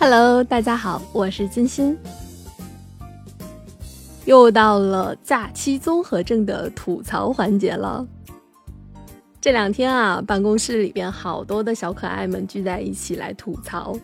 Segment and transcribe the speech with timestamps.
[0.00, 1.98] Hello，大家好，我是金鑫。
[4.26, 8.06] 又到了假期综合症的吐槽环节了。
[9.40, 13.98] 这两天啊，办公室里边好多的小可爱们聚在一起来吐槽。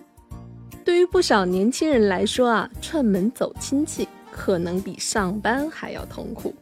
[0.84, 6.52] 对于不少年轻人来说啊，串门走亲戚可能比上班还要痛苦。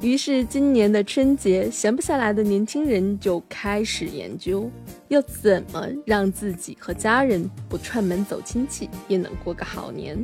[0.00, 4.70] 于是，今年的春节，闲不下来的年轻人就开始研究，
[5.08, 10.22] 要怎么让自己和家人不串门走亲戚，也能过个好年。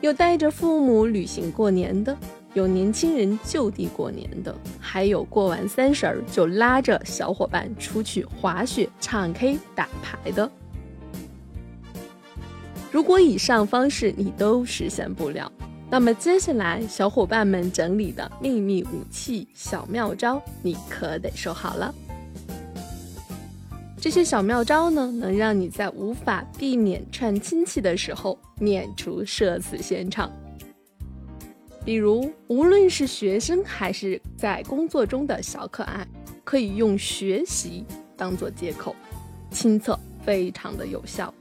[0.00, 2.16] 有带着父母旅行过年的，
[2.54, 10.48] 有年轻人就地过年的，还有过完三十儿就拉着小伙伴出去滑雪、唱 K、打牌的。
[12.92, 15.50] 如果以上方式你都实现不了，
[15.88, 21.94] 那么接下来，小伙伴们整理的秘密武器、小妙招，你可得收好了。
[24.00, 30.30] 这些小妙招呢，能让你在无法避免串亲戚的时候，免除社死现场。
[31.84, 36.04] 比如，无论是学生还是在工作中的小可爱，
[36.42, 37.84] 可以用学习
[38.16, 38.94] 当做借口，
[39.52, 41.32] 亲测非常的有效。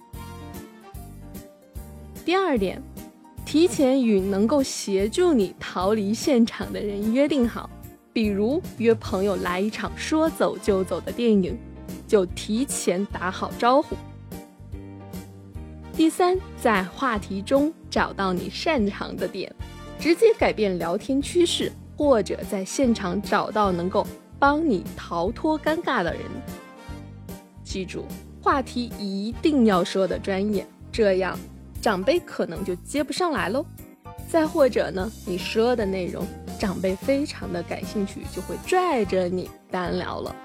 [2.24, 2.80] 第二点。
[3.46, 7.70] 提前与能够协助你逃离现场的人约定好，
[8.12, 11.58] 比如约朋友来一场说走就走的电影，
[12.08, 13.96] 就提前打好招呼。
[15.94, 19.54] 第三，在话题中找到你擅长的点，
[20.00, 24.06] 直接改变聊天趋势，或者在现场找到能够
[24.40, 26.24] 帮你逃脱尴尬的人。
[27.64, 28.06] 记住，
[28.42, 31.40] 话题一定要说的专业，这样。
[31.86, 33.64] 长辈可能就接不上来喽，
[34.28, 36.26] 再或者呢，你说的内容
[36.58, 40.36] 长辈非常的感兴趣，就会拽着你单聊了。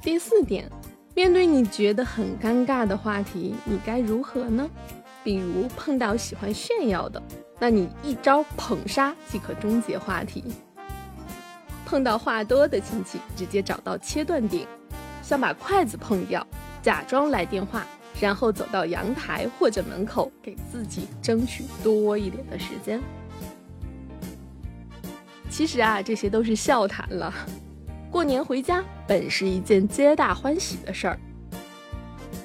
[0.00, 0.70] 第四点，
[1.16, 4.70] 面对你觉得很尴尬的话题，你该如何呢？
[5.24, 7.20] 比如碰到喜欢炫耀的，
[7.58, 10.44] 那你一招捧杀即可终结话题；
[11.84, 14.64] 碰到话多的亲戚，直接找到切断点，
[15.24, 16.46] 像把筷子碰掉，
[16.80, 17.84] 假装来电话。
[18.20, 23.00] 然后走到阳台或者门口，给自己争取多一点的时间。
[25.50, 27.32] 其实啊，这些都是笑谈了。
[28.10, 31.18] 过年回家本是一件皆大欢喜的事儿，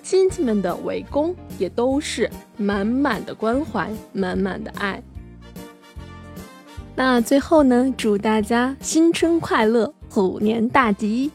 [0.02, 5.02] 亲戚们的围攻也都是满满的关怀，满满的爱。
[6.96, 11.32] 那最后呢，祝大家新春快乐，虎年大吉！